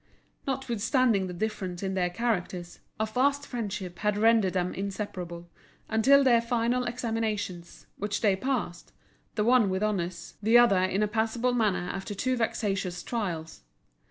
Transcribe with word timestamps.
Notwithstanding 0.47 1.27
the 1.27 1.31
difference 1.33 1.83
in 1.83 1.93
their 1.93 2.09
characters, 2.09 2.79
a 2.99 3.05
fast 3.05 3.45
friendship 3.45 3.99
had 3.99 4.17
rendered 4.17 4.53
them 4.53 4.73
inseparable, 4.73 5.47
until 5.89 6.23
their 6.23 6.41
final 6.41 6.85
examinations, 6.85 7.85
which 7.97 8.21
they 8.21 8.35
passed, 8.35 8.93
the 9.35 9.43
one 9.43 9.69
with 9.69 9.83
honours, 9.83 10.33
the 10.41 10.57
other 10.57 10.79
in 10.81 11.03
a 11.03 11.07
passable 11.07 11.53
manner 11.53 11.87
after 11.93 12.15
two 12.15 12.35
vexatious 12.35 13.03
trials. 13.03 13.61